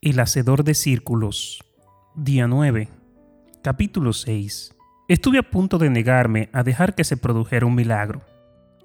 [0.00, 1.58] El Hacedor de Círculos.
[2.14, 2.88] Día 9.
[3.64, 4.76] Capítulo 6.
[5.08, 8.22] Estuve a punto de negarme a dejar que se produjera un milagro.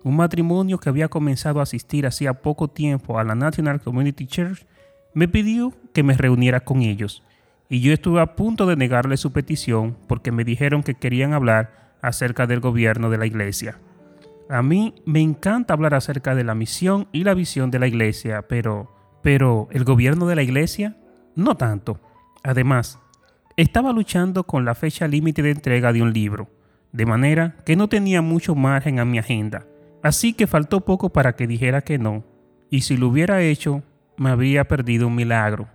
[0.03, 4.65] Un matrimonio que había comenzado a asistir hacía poco tiempo a la National Community Church
[5.13, 7.21] me pidió que me reuniera con ellos,
[7.69, 11.93] y yo estuve a punto de negarle su petición porque me dijeron que querían hablar
[12.01, 13.77] acerca del gobierno de la iglesia.
[14.49, 18.47] A mí me encanta hablar acerca de la misión y la visión de la iglesia,
[18.49, 18.89] pero...
[19.21, 20.97] Pero el gobierno de la iglesia,
[21.35, 21.99] no tanto.
[22.43, 22.99] Además,
[23.55, 26.49] estaba luchando con la fecha límite de entrega de un libro,
[26.91, 29.65] de manera que no tenía mucho margen a mi agenda.
[30.01, 32.23] Así que faltó poco para que dijera que no,
[32.69, 33.83] y si lo hubiera hecho,
[34.17, 35.67] me habría perdido un milagro.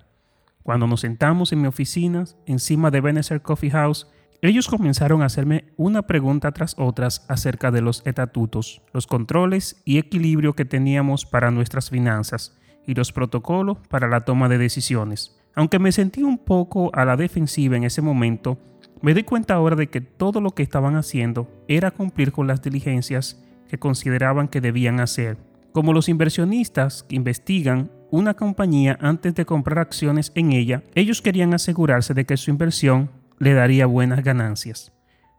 [0.63, 4.07] Cuando nos sentamos en mi oficina, encima de Benecer Coffee House,
[4.43, 9.99] ellos comenzaron a hacerme una pregunta tras otras acerca de los estatutos, los controles y
[9.99, 12.57] equilibrio que teníamos para nuestras finanzas
[12.87, 15.38] y los protocolos para la toma de decisiones.
[15.59, 18.59] Aunque me sentí un poco a la defensiva en ese momento,
[19.03, 22.63] me di cuenta ahora de que todo lo que estaban haciendo era cumplir con las
[22.63, 25.37] diligencias que consideraban que debían hacer.
[25.73, 31.53] Como los inversionistas que investigan una compañía antes de comprar acciones en ella, ellos querían
[31.53, 34.93] asegurarse de que su inversión le daría buenas ganancias.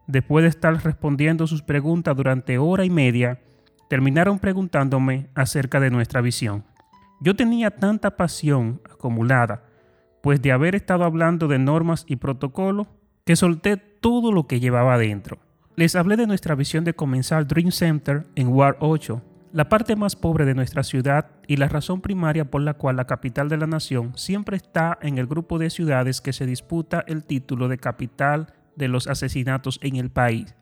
[0.06, 3.40] Después de estar respondiendo sus preguntas durante hora y media,
[3.90, 6.66] terminaron preguntándome acerca de nuestra visión.
[7.22, 9.69] Yo tenía tanta pasión acumulada,
[10.22, 12.88] pues de haber estado hablando de normas y protocolos,
[13.26, 15.40] que solté todo lo que llevaba adentro.
[15.76, 20.16] Les hablé de nuestra visión de comenzar Dream Center en Ward 8, la parte más
[20.16, 23.66] pobre de nuestra ciudad y la razón primaria por la cual la capital de la
[23.66, 28.54] nación siempre está en el grupo de ciudades que se disputa el título de capital
[28.76, 30.54] de los asesinatos en el país.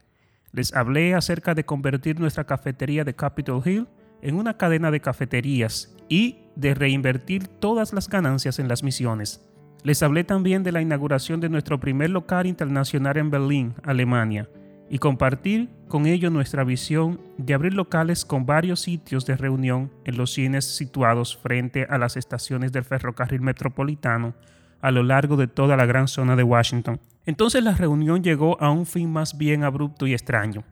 [0.52, 3.88] Les hablé acerca de convertir nuestra cafetería de Capitol Hill
[4.22, 9.47] en una cadena de cafeterías y de reinvertir todas las ganancias en las misiones.
[9.88, 14.50] Les hablé también de la inauguración de nuestro primer local internacional en Berlín, Alemania,
[14.90, 20.18] y compartir con ello nuestra visión de abrir locales con varios sitios de reunión en
[20.18, 24.34] los cines situados frente a las estaciones del ferrocarril metropolitano
[24.82, 27.00] a lo largo de toda la gran zona de Washington.
[27.26, 30.66] Entonces la reunión llegó a un fin más bien abrupto y extraño.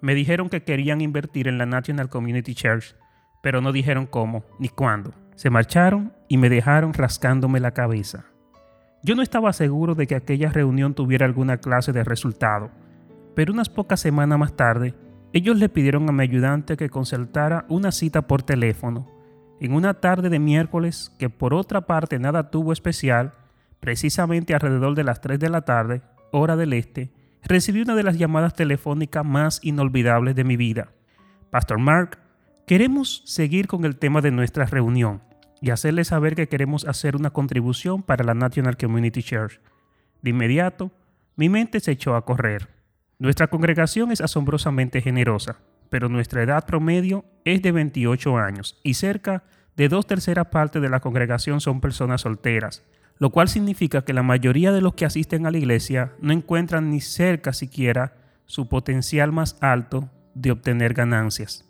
[0.00, 2.96] Me dijeron que querían invertir en la National Community Church,
[3.42, 5.12] pero no dijeron cómo ni cuándo.
[5.34, 8.24] Se marcharon y me dejaron rascándome la cabeza.
[9.04, 12.70] Yo no estaba seguro de que aquella reunión tuviera alguna clase de resultado
[13.34, 14.94] pero unas pocas semanas más tarde,
[15.32, 19.10] ellos le pidieron a mi ayudante que concertara una cita por teléfono.
[19.60, 23.32] En una tarde de miércoles, que por otra parte nada tuvo especial,
[23.80, 27.10] precisamente alrededor de las 3 de la tarde, hora del este,
[27.42, 30.88] recibí una de las llamadas telefónicas más inolvidables de mi vida.
[31.50, 32.18] Pastor Mark,
[32.66, 35.22] queremos seguir con el tema de nuestra reunión
[35.64, 39.60] y hacerle saber que queremos hacer una contribución para la National Community Church.
[40.20, 40.90] De inmediato,
[41.36, 42.68] mi mente se echó a correr.
[43.18, 49.44] Nuestra congregación es asombrosamente generosa, pero nuestra edad promedio es de 28 años y cerca
[49.74, 52.84] de dos terceras partes de la congregación son personas solteras,
[53.18, 56.90] lo cual significa que la mayoría de los que asisten a la iglesia no encuentran
[56.90, 58.12] ni cerca siquiera
[58.44, 61.64] su potencial más alto de obtener ganancias.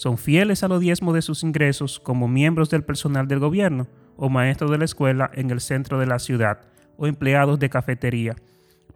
[0.00, 4.30] Son fieles a los diezmos de sus ingresos como miembros del personal del gobierno o
[4.30, 6.60] maestros de la escuela en el centro de la ciudad
[6.96, 8.36] o empleados de cafetería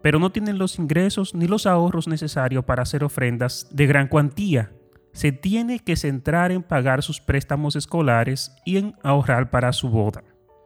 [0.05, 4.71] pero no tienen los ingresos ni los ahorros necesarios para hacer ofrendas de gran cuantía.
[5.13, 10.23] Se tiene que centrar en pagar sus préstamos escolares y en ahorrar para su boda.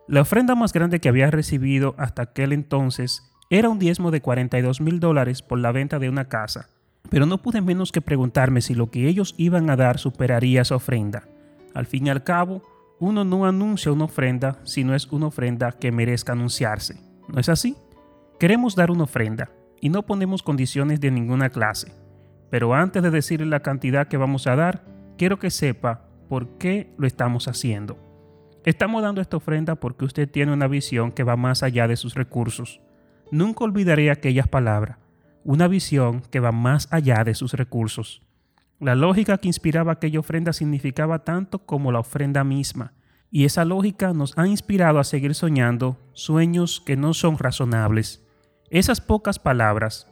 [0.09, 4.81] La ofrenda más grande que había recibido hasta aquel entonces era un diezmo de 42
[4.81, 6.69] mil dólares por la venta de una casa,
[7.10, 10.76] pero no pude menos que preguntarme si lo que ellos iban a dar superaría esa
[10.76, 11.28] ofrenda.
[11.74, 12.64] Al fin y al cabo,
[13.00, 17.00] uno no anuncia una ofrenda si no es una ofrenda que merezca anunciarse.
[17.28, 17.76] ¿No es así?
[18.40, 19.50] Queremos dar una ofrenda
[19.82, 21.94] y no ponemos condiciones de ninguna clase.
[22.50, 24.84] Pero antes de decirle la cantidad que vamos a dar,
[25.18, 27.98] quiero que sepa por qué lo estamos haciendo.
[28.66, 32.16] Estamos dando esta ofrenda porque usted tiene una visión que va más allá de sus
[32.16, 32.81] recursos.
[33.31, 34.98] Nunca olvidaré aquellas palabras.
[35.44, 38.21] Una visión que va más allá de sus recursos.
[38.80, 42.94] La lógica que inspiraba aquella ofrenda significaba tanto como la ofrenda misma.
[43.31, 48.25] Y esa lógica nos ha inspirado a seguir soñando sueños que no son razonables.
[48.69, 50.07] Esas pocas palabras,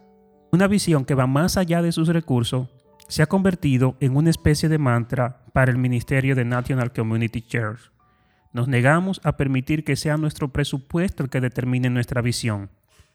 [0.51, 2.69] una visión que va más allá de sus recursos,
[3.07, 7.91] se ha convertido en una especie de mantra para el ministerio de National Community Church.
[8.53, 12.69] Nos negamos a permitir que sea nuestro presupuesto el que determine nuestra visión.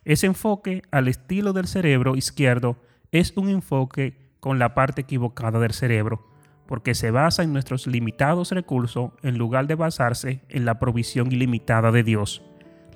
[0.04, 2.76] Ese enfoque al estilo del cerebro izquierdo
[3.12, 6.26] es un enfoque con la parte equivocada del cerebro,
[6.66, 11.92] porque se basa en nuestros limitados recursos en lugar de basarse en la provisión ilimitada
[11.92, 12.42] de Dios.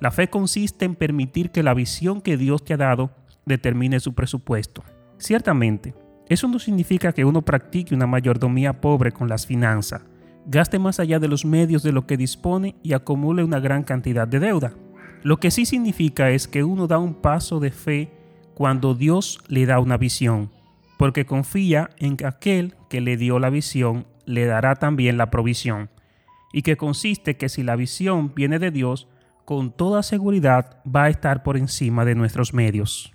[0.01, 3.11] La fe consiste en permitir que la visión que Dios te ha dado
[3.45, 4.83] determine su presupuesto.
[5.17, 5.95] Ciertamente,
[6.27, 10.01] eso no significa que uno practique una mayordomía pobre con las finanzas,
[10.45, 14.27] gaste más allá de los medios de lo que dispone y acumule una gran cantidad
[14.27, 14.73] de deuda.
[15.23, 18.11] Lo que sí significa es que uno da un paso de fe
[18.53, 20.51] cuando Dios le da una visión,
[20.97, 25.89] porque confía en que aquel que le dio la visión le dará también la provisión,
[26.53, 29.07] y que consiste que si la visión viene de Dios,
[29.45, 33.13] con toda seguridad va a estar por encima de nuestros medios.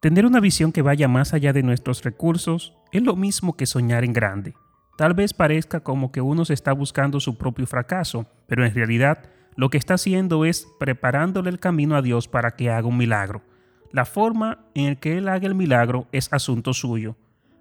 [0.00, 4.04] Tener una visión que vaya más allá de nuestros recursos es lo mismo que soñar
[4.04, 4.54] en grande.
[4.96, 9.28] Tal vez parezca como que uno se está buscando su propio fracaso, pero en realidad
[9.58, 13.42] lo que está haciendo es preparándole el camino a Dios para que haga un milagro.
[13.90, 17.16] La forma en que Él haga el milagro es asunto suyo.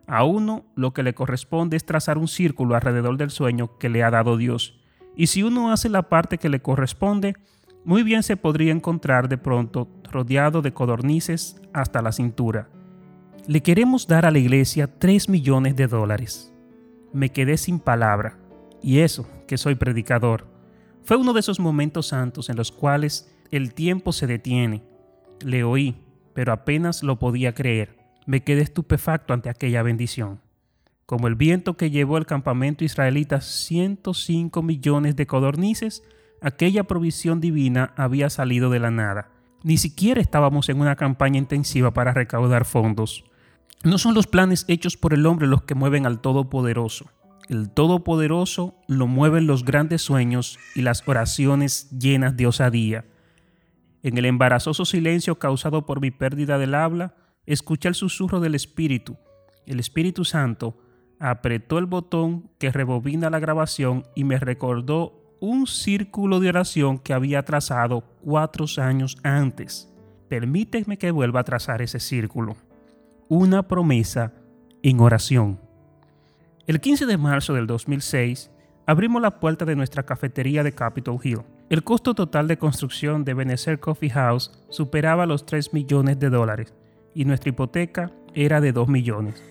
[0.06, 4.04] A uno lo que le corresponde es trazar un círculo alrededor del sueño que le
[4.04, 4.80] ha dado Dios.
[5.16, 7.36] Y si uno hace la parte que le corresponde,
[7.84, 12.70] muy bien se podría encontrar de pronto rodeado de codornices hasta la cintura.
[13.48, 16.54] Le queremos dar a la iglesia 3 millones de dólares.
[17.12, 18.38] Me quedé sin palabra,
[18.84, 20.57] y eso, que soy predicador.
[21.08, 24.84] Fue uno de esos momentos santos en los cuales el tiempo se detiene.
[25.40, 25.96] Le oí,
[26.34, 27.98] pero apenas lo podía creer.
[28.26, 30.42] Me quedé estupefacto ante aquella bendición.
[31.06, 36.04] Como el viento que llevó al campamento israelita 105 millones de codornices,
[36.42, 39.32] aquella provisión divina había salido de la nada.
[39.64, 43.24] Ni siquiera estábamos en una campaña intensiva para recaudar fondos.
[43.86, 47.06] No son los planes hechos por el hombre los que mueven al Todopoderoso.
[47.50, 53.06] El Todopoderoso lo mueven los grandes sueños y las oraciones llenas de osadía.
[54.04, 59.18] En el embarazoso silencio causado por mi pérdida del habla, escuché el susurro del Espíritu.
[59.66, 60.78] El Espíritu Santo
[61.20, 67.14] apretó el botón que rebobina la grabación y me recordó un círculo de oración que
[67.14, 69.94] había trazado cuatro años antes.
[70.30, 72.58] Permíteme que vuelva a trazar ese círculo.
[73.30, 74.34] Una promesa
[74.84, 75.67] en oración.
[76.68, 78.52] El 15 de marzo del 2006,
[78.86, 81.40] abrimos la puerta de nuestra cafetería de Capitol Hill.
[81.70, 86.74] El costo total de construcción de Benecer Coffee House superaba los 3 millones de dólares
[87.14, 89.42] y nuestra hipoteca era de 2 millones.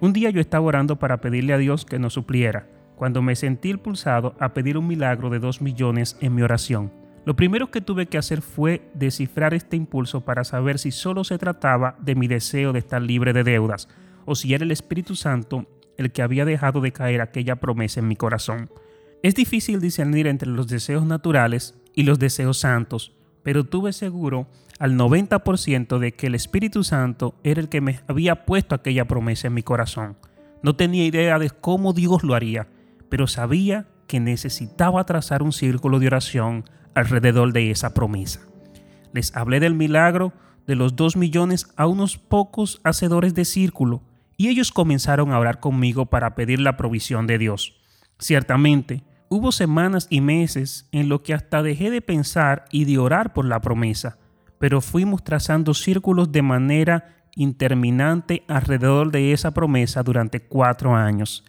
[0.00, 3.70] Un día yo estaba orando para pedirle a Dios que nos supliera cuando me sentí
[3.70, 6.92] impulsado a pedir un milagro de 2 millones en mi oración.
[7.24, 11.38] Lo primero que tuve que hacer fue descifrar este impulso para saber si solo se
[11.38, 13.88] trataba de mi deseo de estar libre de deudas
[14.26, 15.66] o si era el Espíritu Santo
[16.02, 18.70] el que había dejado de caer aquella promesa en mi corazón.
[19.22, 23.12] Es difícil discernir entre los deseos naturales y los deseos santos,
[23.42, 28.44] pero tuve seguro al 90% de que el Espíritu Santo era el que me había
[28.44, 30.16] puesto aquella promesa en mi corazón.
[30.62, 32.66] No tenía idea de cómo Dios lo haría,
[33.08, 36.64] pero sabía que necesitaba trazar un círculo de oración
[36.94, 38.40] alrededor de esa promesa.
[39.12, 40.32] Les hablé del milagro
[40.66, 44.02] de los dos millones a unos pocos hacedores de círculo
[44.36, 47.80] y ellos comenzaron a orar conmigo para pedir la provisión de Dios.
[48.18, 53.32] Ciertamente, hubo semanas y meses en lo que hasta dejé de pensar y de orar
[53.32, 54.18] por la promesa,
[54.58, 61.44] pero fuimos trazando círculos de manera interminante alrededor de esa promesa durante cuatro años.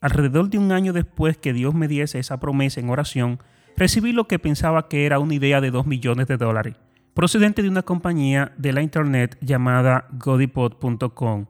[0.00, 3.40] Alrededor de un año después que Dios me diese esa promesa en oración,
[3.76, 6.74] recibí lo que pensaba que era una idea de 2 millones de dólares,
[7.14, 11.46] procedente de una compañía de la internet llamada godipod.com.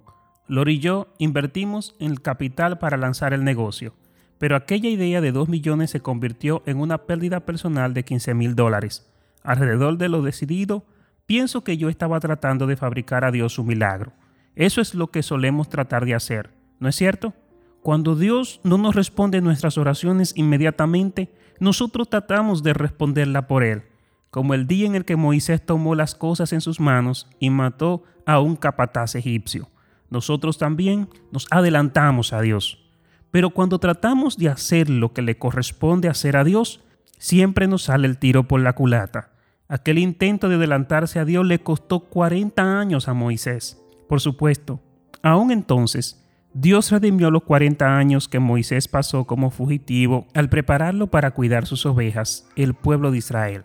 [0.49, 3.95] Lori y yo invertimos en el capital para lanzar el negocio,
[4.39, 8.55] pero aquella idea de 2 millones se convirtió en una pérdida personal de 15 mil
[8.55, 9.07] dólares.
[9.43, 10.85] Alrededor de lo decidido,
[11.27, 14.13] pienso que yo estaba tratando de fabricar a Dios un milagro.
[14.57, 16.51] Eso es lo que solemos tratar de hacer,
[16.81, 17.35] ¿no es cierto?
[17.83, 23.83] Cuando Dios no nos responde nuestras oraciones inmediatamente, nosotros tratamos de responderla por Él,
[24.31, 28.05] como el día en el que Moisés tomó las cosas en sus manos y mató
[28.25, 29.69] a un capataz egipcio.
[30.11, 32.85] Nosotros también nos adelantamos a Dios.
[33.31, 36.81] Pero cuando tratamos de hacer lo que le corresponde hacer a Dios,
[37.19, 39.33] siempre nos sale el tiro por la culata.
[39.69, 43.83] Aquel intento de adelantarse a Dios le costó 40 años a Moisés.
[44.09, 44.81] Por supuesto,
[45.23, 46.25] aún entonces,
[46.55, 51.85] Dios redimió los 40 años que Moisés pasó como fugitivo al prepararlo para cuidar sus
[51.85, 53.65] ovejas, el pueblo de Israel.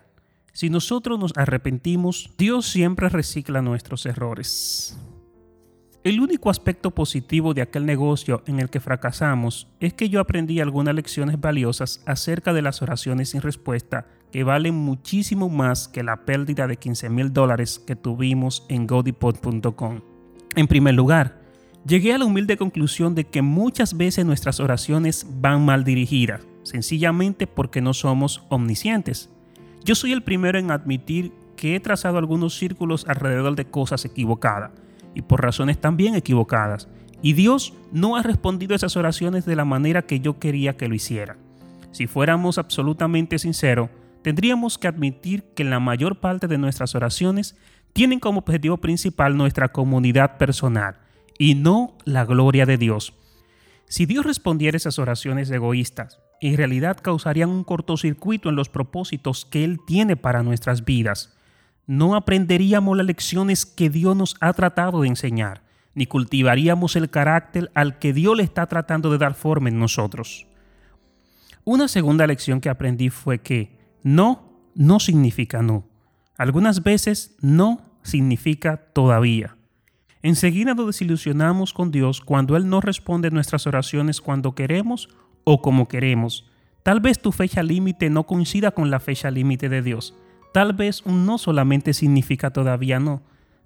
[0.52, 4.96] Si nosotros nos arrepentimos, Dios siempre recicla nuestros errores.
[6.04, 10.60] El único aspecto positivo de aquel negocio en el que fracasamos es que yo aprendí
[10.60, 16.24] algunas lecciones valiosas acerca de las oraciones sin respuesta que valen muchísimo más que la
[16.24, 20.02] pérdida de 15 mil dólares que tuvimos en godipod.com.
[20.54, 21.42] En primer lugar,
[21.86, 27.46] Llegué a la humilde conclusión de que muchas veces nuestras oraciones van mal dirigidas, sencillamente
[27.46, 29.28] porque no somos omniscientes.
[29.84, 34.70] Yo soy el primero en admitir que he trazado algunos círculos alrededor de cosas equivocadas,
[35.14, 36.88] y por razones también equivocadas,
[37.22, 40.88] y Dios no ha respondido a esas oraciones de la manera que yo quería que
[40.88, 41.36] lo hiciera.
[41.90, 43.88] Si fuéramos absolutamente sinceros,
[44.22, 47.56] tendríamos que admitir que la mayor parte de nuestras oraciones
[47.92, 50.96] tienen como objetivo principal nuestra comunidad personal
[51.38, 53.14] y no la gloria de Dios.
[53.86, 59.64] Si Dios respondiera esas oraciones egoístas, en realidad causarían un cortocircuito en los propósitos que
[59.64, 61.36] Él tiene para nuestras vidas.
[61.86, 65.62] No aprenderíamos las lecciones que Dios nos ha tratado de enseñar,
[65.94, 70.46] ni cultivaríamos el carácter al que Dios le está tratando de dar forma en nosotros.
[71.64, 75.84] Una segunda lección que aprendí fue que no no significa no.
[76.36, 79.56] Algunas veces no significa todavía.
[80.22, 85.08] Enseguida nos desilusionamos con Dios cuando Él no responde nuestras oraciones cuando queremos
[85.44, 86.50] o como queremos.
[86.82, 90.14] Tal vez tu fecha límite no coincida con la fecha límite de Dios.
[90.54, 93.22] Tal vez un no solamente significa todavía no.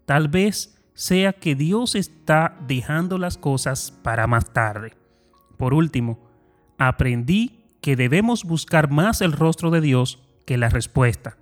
[0.06, 4.94] Tal vez sea que Dios está dejando las cosas para más tarde.
[5.58, 6.18] Por último,
[6.78, 11.36] aprendí que debemos buscar más el rostro de Dios que la respuesta.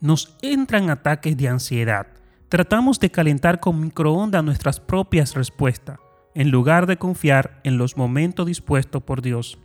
[0.00, 2.06] Nos entran ataques de ansiedad.
[2.48, 5.98] Tratamos de calentar con microondas nuestras propias respuestas,
[6.34, 9.58] en lugar de confiar en los momentos dispuestos por Dios.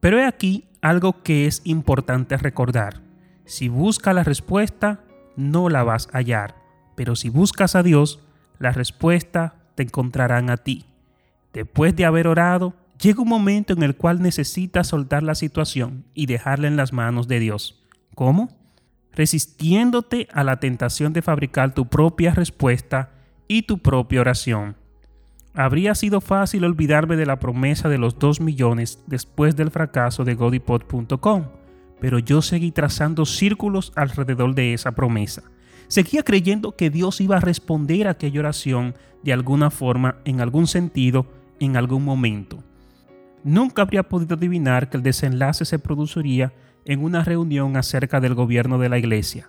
[0.00, 3.09] Pero he aquí algo que es importante recordar.
[3.50, 5.00] Si buscas la respuesta,
[5.34, 6.54] no la vas a hallar,
[6.94, 8.20] pero si buscas a Dios,
[8.60, 10.86] la respuesta te encontrarán a ti.
[11.52, 16.26] Después de haber orado, llega un momento en el cual necesitas soltar la situación y
[16.26, 17.84] dejarla en las manos de Dios.
[18.14, 18.56] ¿Cómo?
[19.14, 23.10] Resistiéndote a la tentación de fabricar tu propia respuesta
[23.48, 24.76] y tu propia oración.
[25.54, 30.36] Habría sido fácil olvidarme de la promesa de los 2 millones después del fracaso de
[30.36, 31.46] godipod.com,
[32.00, 35.42] pero yo seguí trazando círculos alrededor de esa promesa.
[35.88, 40.66] Seguía creyendo que Dios iba a responder a aquella oración de alguna forma, en algún
[40.66, 41.26] sentido,
[41.58, 42.62] en algún momento.
[43.44, 46.52] Nunca habría podido adivinar que el desenlace se produciría
[46.84, 49.48] en una reunión acerca del gobierno de la iglesia,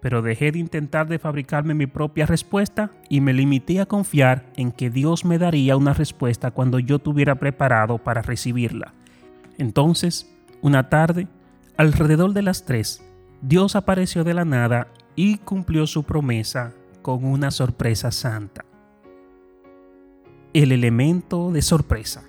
[0.00, 4.72] pero dejé de intentar de fabricarme mi propia respuesta y me limité a confiar en
[4.72, 8.94] que Dios me daría una respuesta cuando yo tuviera preparado para recibirla.
[9.58, 10.30] Entonces,
[10.62, 11.28] una tarde,
[11.80, 13.02] alrededor de las tres,
[13.40, 18.66] Dios apareció de la nada y cumplió su promesa con una sorpresa santa.
[20.52, 22.28] El elemento de sorpresa.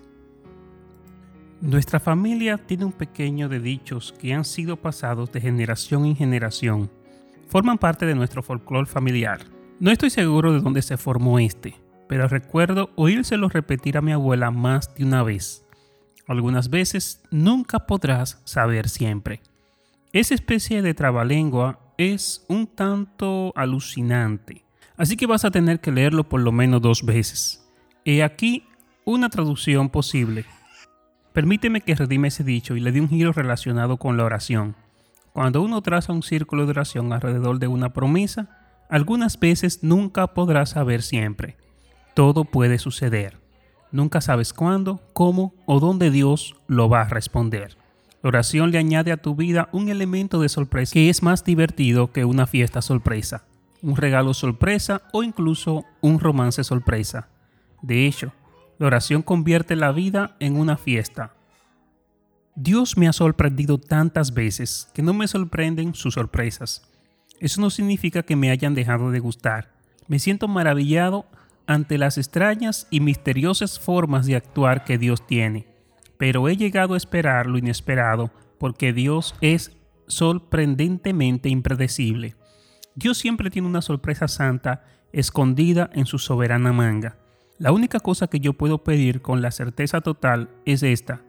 [1.60, 6.90] Nuestra familia tiene un pequeño de dichos que han sido pasados de generación en generación.
[7.48, 9.42] Forman parte de nuestro folclore familiar.
[9.82, 11.76] No estoy seguro de dónde se formó este,
[12.08, 15.61] pero recuerdo oírselo repetir a mi abuela más de una vez.
[16.32, 19.42] Algunas veces nunca podrás saber siempre.
[20.14, 24.66] Esa especie de trabalengua es un tanto alucinante,
[24.98, 27.68] así que vas a tener que leerlo por lo menos dos veces.
[28.06, 28.66] He aquí
[29.06, 30.46] una traducción posible
[31.34, 34.76] Permíteme que redime ese dicho y le dé un giro relacionado con la oración.
[35.32, 38.50] Cuando uno traza un círculo de oración alrededor de una promesa,
[38.90, 41.56] algunas veces nunca podrás saber siempre.
[42.14, 43.40] Todo puede suceder.
[43.92, 47.78] Nunca sabes cuándo, cómo o dónde Dios lo va a responder.
[48.24, 52.12] La oración le añade a tu vida un elemento de sorpresa que es más divertido
[52.12, 53.46] que una fiesta sorpresa,
[53.82, 57.30] un regalo sorpresa o incluso un romance sorpresa.
[57.82, 58.32] De hecho,
[58.78, 61.34] la oración convierte la vida en una fiesta.
[62.56, 66.88] Dios me ha sorprendido tantas veces que no me sorprenden sus sorpresas.
[67.40, 69.72] Eso no significa que me hayan dejado de gustar.
[70.08, 71.26] Me siento maravillado
[71.72, 75.68] ante las extrañas y misteriosas formas de actuar que Dios tiene.
[76.18, 79.72] Pero he llegado a esperar lo inesperado porque Dios es
[80.08, 82.36] sorprendentemente impredecible.
[82.96, 87.18] Dios siempre tiene una sorpresa santa escondida en su soberana manga.
[87.58, 91.22] La única cosa que yo puedo pedir con la certeza total es esta.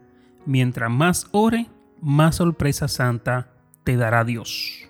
[0.44, 1.68] Mientras más ore,
[2.00, 3.52] más sorpresa santa
[3.84, 4.88] te dará Dios.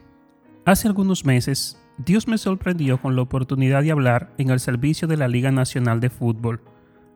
[0.65, 5.17] Hace algunos meses, Dios me sorprendió con la oportunidad de hablar en el servicio de
[5.17, 6.63] la Liga Nacional de Fútbol.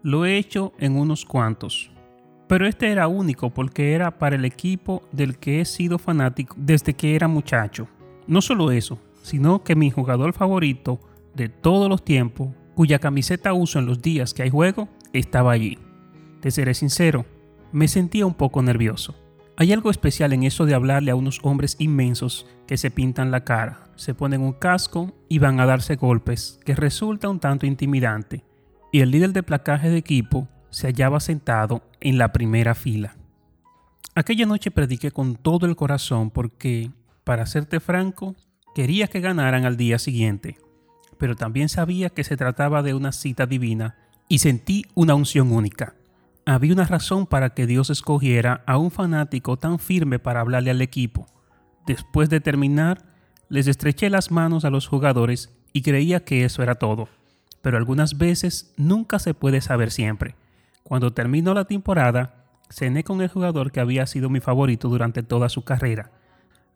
[0.02, 1.90] Lo he hecho en unos cuantos,
[2.46, 6.94] pero este era único porque era para el equipo del que he sido fanático desde
[6.94, 7.88] que era muchacho.
[8.26, 11.00] No solo eso, sino que mi jugador favorito
[11.34, 15.78] de todos los tiempos cuya camiseta uso en los días que hay juego, estaba allí.
[16.40, 17.24] Te seré sincero,
[17.72, 19.14] me sentía un poco nervioso.
[19.58, 23.44] Hay algo especial en eso de hablarle a unos hombres inmensos que se pintan la
[23.44, 28.44] cara, se ponen un casco y van a darse golpes, que resulta un tanto intimidante.
[28.92, 33.16] Y el líder de placaje de equipo se hallaba sentado en la primera fila.
[34.14, 36.90] Aquella noche prediqué con todo el corazón porque
[37.24, 38.36] Para serte franco,
[38.72, 40.58] quería que ganaran al día siguiente,
[41.18, 43.96] pero también sabía que se trataba de una cita divina
[44.28, 45.95] y sentí una unción única.
[46.48, 50.80] Había una razón para que Dios escogiera a un fanático tan firme para hablarle al
[50.80, 51.26] equipo.
[51.88, 53.04] Después de terminar,
[53.48, 57.08] les estreché las manos a los jugadores y creía que eso era todo.
[57.62, 60.36] Pero algunas veces nunca se puede saber siempre.
[60.84, 65.48] Cuando terminó la temporada, cené con el jugador que había sido mi favorito durante toda
[65.48, 66.12] su carrera.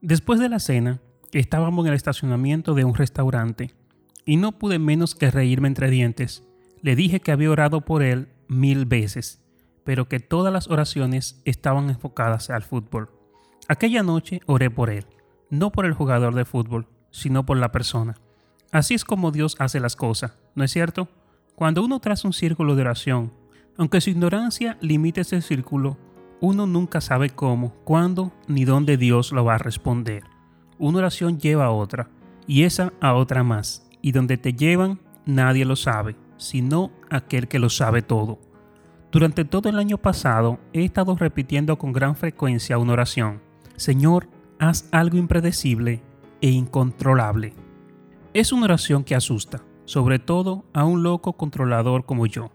[0.01, 0.99] Después de la cena,
[1.31, 3.73] estábamos en el estacionamiento de un restaurante
[4.25, 6.43] y no pude menos que reírme entre dientes.
[6.83, 9.41] Le dije que había orado por él mil veces
[9.85, 13.11] pero que todas las oraciones estaban enfocadas al fútbol.
[13.69, 15.07] Aquella noche oré por él,
[15.49, 18.17] no por el jugador de fútbol, sino por la persona.
[18.73, 21.09] Así es como Dios hace las cosas, ¿no es cierto?
[21.55, 23.33] Cuando uno traza un círculo de oración,
[23.77, 25.99] aunque su ignorancia limite ese círculo,
[26.41, 30.23] uno nunca sabe cómo, cuándo ni dónde Dios lo va a responder.
[30.79, 32.09] Una oración lleva a otra,
[32.47, 37.59] y esa a otra más, y donde te llevan nadie lo sabe, sino aquel que
[37.59, 38.39] lo sabe todo.
[39.13, 43.41] Durante todo el año pasado he estado repitiendo con gran frecuencia una oración.
[43.75, 44.29] Señor,
[44.61, 46.01] haz algo impredecible
[46.41, 47.55] e incontrolable.
[48.35, 52.53] Es una oración que asusta, sobre todo a un loco controlador como yo,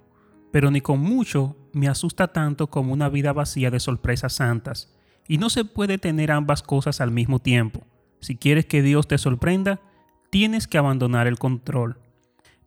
[0.51, 4.95] pero ni con mucho me asusta tanto como una vida vacía de sorpresas santas,
[5.27, 7.81] y no se puede tener ambas cosas al mismo tiempo.
[8.21, 9.81] Si quieres que Dios te sorprenda,
[10.29, 11.99] tienes que abandonar el control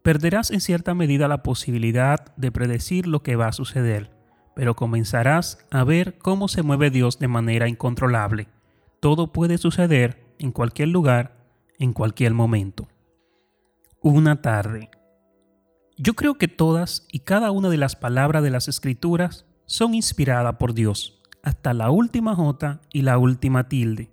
[0.08, 4.10] Perderás en cierta medida la posibilidad de predecir lo que va a suceder,
[4.56, 8.48] pero comenzarás a ver cómo se mueve Dios de manera incontrolable.
[9.00, 11.36] Todo puede suceder en cualquier lugar,
[11.78, 12.88] en cualquier momento.
[14.00, 14.88] Una tarde.
[15.98, 20.54] Yo creo que todas y cada una de las palabras de las escrituras son inspiradas
[20.54, 24.10] por Dios, hasta la última jota y la última tilde.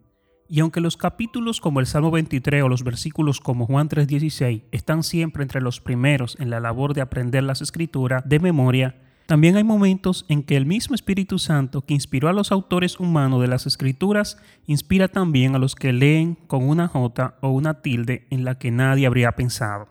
[0.47, 5.01] Y aunque los capítulos como el Salmo 23 o los versículos como Juan 3:16 están
[5.01, 9.63] siempre entre los primeros en la labor de aprender las escrituras de memoria, también hay
[9.63, 13.65] momentos en que el mismo Espíritu Santo que inspiró a los autores humanos de las
[13.65, 18.59] escrituras, inspira también a los que leen con una jota o una tilde en la
[18.59, 19.87] que nadie habría pensado.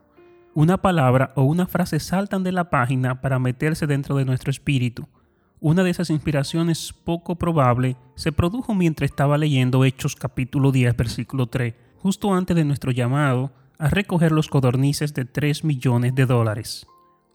[0.55, 5.09] Una palabra o una frase saltan de la página para meterse dentro de nuestro espíritu
[5.65, 11.47] una de esas inspiraciones poco probable se produjo mientras estaba leyendo Hechos capítulo 10 versículo
[11.47, 16.87] 3, justo antes de nuestro llamado a recoger los codornices de 3 millones de dólares.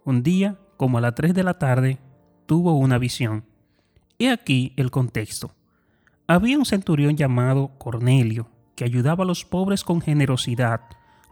[0.05, 1.97] Un día, como a las 3 de la tarde,
[2.45, 3.45] tuvo una visión.
[4.19, 5.55] He aquí el contexto.
[6.27, 10.81] Había un centurión llamado Cornelio, que ayudaba a los pobres con generosidad,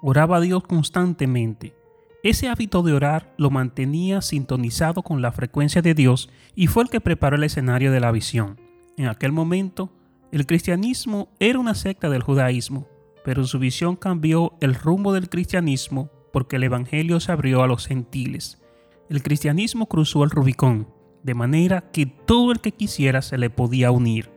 [0.02, 1.76] oraba a Dios constantemente
[2.24, 6.90] ese hábito de orar lo mantenía sintonizado con la frecuencia de Dios y fue el
[6.90, 8.60] que preparó el escenario de la visión.
[8.98, 9.92] En aquel momento,
[10.32, 12.88] el cristianismo era una secta del judaísmo,
[13.24, 17.88] pero su visión cambió el rumbo del cristianismo porque el Evangelio se abrió a los
[17.88, 18.62] gentiles.
[19.10, 20.88] El cristianismo cruzó el Rubicón,
[21.24, 24.32] de manera que todo el que quisiera se le podía unir.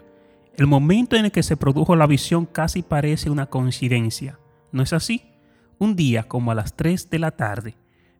[0.56, 4.38] El momento en el que se produjo la visión casi parece una coincidencia,
[4.70, 5.29] ¿no es así?
[5.80, 7.74] Un día como a las 3 de la tarde,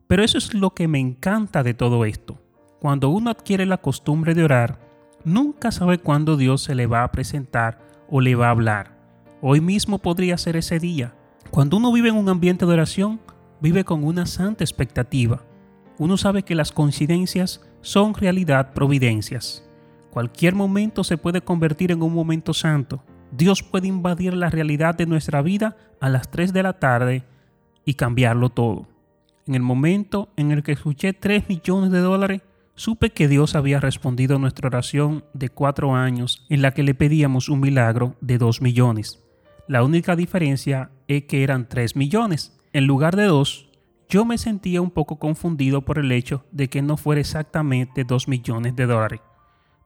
[0.07, 2.41] pero eso es lo que me encanta de todo esto.
[2.79, 4.79] Cuando uno adquiere la costumbre de orar,
[5.25, 7.77] nunca sabe cuándo Dios se le va a presentar
[8.09, 8.97] o le va a hablar.
[9.41, 11.13] Hoy mismo podría ser ese día.
[11.51, 13.21] Cuando uno vive en un ambiente de oración,
[13.59, 15.43] vive con una santa expectativa.
[15.99, 19.63] Uno sabe que las coincidencias son realidad providencias.
[20.09, 23.03] Cualquier momento se puede convertir en un momento santo.
[23.31, 27.23] Dios puede invadir la realidad de nuestra vida a las 3 de la tarde
[27.85, 28.87] y cambiarlo todo.
[29.47, 32.41] En el momento en el que escuché 3 millones de dólares,
[32.75, 36.93] supe que Dios había respondido a nuestra oración de cuatro años en la que le
[36.93, 39.23] pedíamos un milagro de 2 millones.
[39.67, 42.57] La única diferencia es que eran 3 millones.
[42.73, 43.69] En lugar de 2,
[44.09, 48.27] yo me sentía un poco confundido por el hecho de que no fuera exactamente 2
[48.27, 49.21] millones de dólares.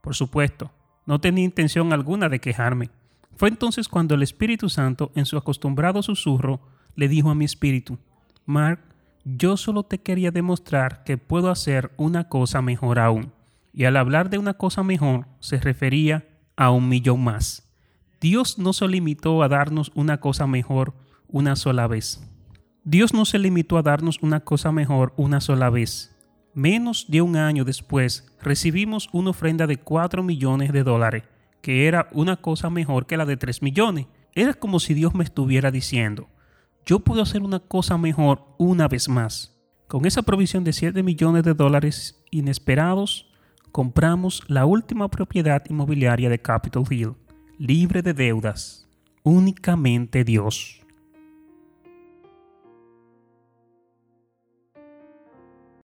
[0.02, 0.72] Por supuesto,
[1.06, 2.90] no tenía intención alguna de quejarme.
[3.36, 6.62] Fue entonces cuando el Espíritu Santo, en su acostumbrado susurro,
[6.96, 7.98] le dijo a mi espíritu,
[8.46, 8.80] Mark,
[9.24, 13.32] yo solo te quería demostrar que puedo hacer una cosa mejor aún.
[13.74, 17.68] Y al hablar de una cosa mejor, se refería a un millón más.
[18.22, 20.94] Dios no se limitó a darnos una cosa mejor
[21.28, 22.22] una sola vez.
[22.84, 26.16] Dios no se limitó a darnos una cosa mejor una sola vez.
[26.54, 31.24] Menos de un año después, recibimos una ofrenda de 4 millones de dólares,
[31.62, 34.06] que era una cosa mejor que la de 3 millones.
[34.34, 36.30] Era como si Dios me estuviera diciendo,
[36.86, 39.58] yo puedo hacer una cosa mejor una vez más.
[39.88, 43.32] Con esa provisión de 7 millones de dólares inesperados,
[43.72, 47.14] compramos la última propiedad inmobiliaria de Capitol Hill,
[47.58, 48.88] libre de deudas.
[49.24, 50.85] únicamente Dios.